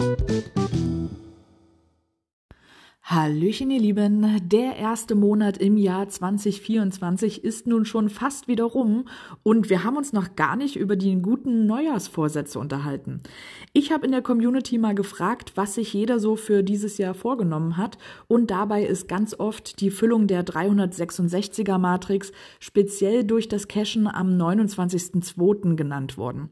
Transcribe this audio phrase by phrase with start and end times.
[0.00, 0.29] thank you
[3.12, 4.40] Hallöchen, ihr Lieben.
[4.44, 9.06] Der erste Monat im Jahr 2024 ist nun schon fast wieder rum
[9.42, 13.20] und wir haben uns noch gar nicht über die guten Neujahrsvorsätze unterhalten.
[13.72, 17.76] Ich habe in der Community mal gefragt, was sich jeder so für dieses Jahr vorgenommen
[17.76, 17.98] hat
[18.28, 22.30] und dabei ist ganz oft die Füllung der 366er Matrix
[22.60, 25.74] speziell durch das Cashen am 29.02.
[25.74, 26.48] genannt worden.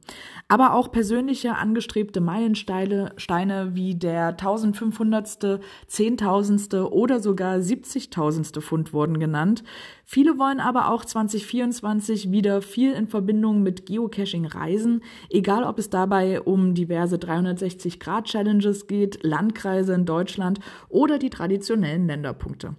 [0.49, 5.61] Aber auch persönliche angestrebte Meilensteine Steine wie der 1500.
[5.89, 9.63] 10.000 hunderttausendste oder sogar siebzigtausendste Pfund wurden genannt.
[10.11, 15.91] Viele wollen aber auch 2024 wieder viel in Verbindung mit Geocaching reisen, egal ob es
[15.91, 22.75] dabei um diverse 360-Grad-Challenges geht, Landkreise in Deutschland oder die traditionellen Länderpunkte.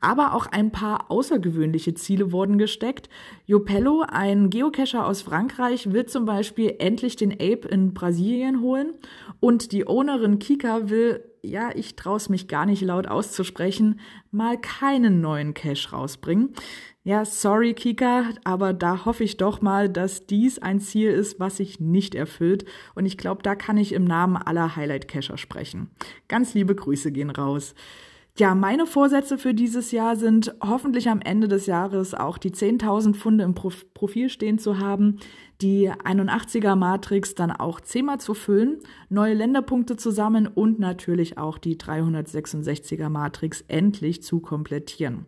[0.00, 3.08] Aber auch ein paar außergewöhnliche Ziele wurden gesteckt.
[3.46, 8.94] Jopello, ein Geocacher aus Frankreich, will zum Beispiel endlich den Ape in Brasilien holen
[9.38, 14.60] und die Ownerin Kika will ja, ich traue es mich gar nicht laut auszusprechen, mal
[14.60, 16.54] keinen neuen Cache rausbringen.
[17.04, 21.56] Ja, sorry Kika, aber da hoffe ich doch mal, dass dies ein Ziel ist, was
[21.56, 22.64] sich nicht erfüllt.
[22.94, 25.90] Und ich glaube, da kann ich im Namen aller Highlight-Cacher sprechen.
[26.28, 27.74] Ganz liebe Grüße gehen raus.
[28.38, 33.14] Ja, meine Vorsätze für dieses Jahr sind hoffentlich am Ende des Jahres auch die 10.000
[33.14, 35.18] Funde im Profil stehen zu haben,
[35.60, 41.76] die 81er Matrix dann auch zehnmal zu füllen, neue Länderpunkte zusammen und natürlich auch die
[41.76, 45.26] 366er Matrix endlich zu komplettieren.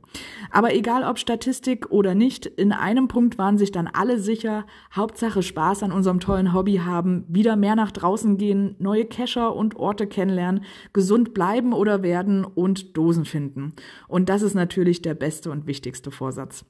[0.50, 5.42] Aber egal ob Statistik oder nicht, in einem Punkt waren sich dann alle sicher, Hauptsache
[5.42, 10.06] Spaß an unserem tollen Hobby haben, wieder mehr nach draußen gehen, neue Cacher und Orte
[10.06, 13.74] kennenlernen, gesund bleiben oder werden und Dosen finden.
[14.08, 16.64] Und das ist natürlich der beste und wichtigste Vorsatz.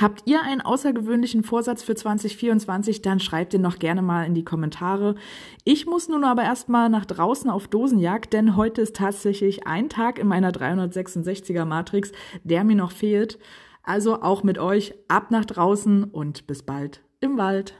[0.00, 4.44] Habt ihr einen außergewöhnlichen Vorsatz für 2024, dann schreibt ihn noch gerne mal in die
[4.44, 5.16] Kommentare.
[5.64, 10.18] Ich muss nun aber erstmal nach draußen auf Dosenjagd, denn heute ist tatsächlich ein Tag
[10.18, 13.38] in meiner 366er Matrix, der mir noch fehlt.
[13.82, 17.74] Also auch mit euch ab nach draußen und bis bald im Wald.